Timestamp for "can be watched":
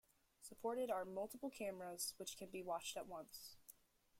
2.35-2.97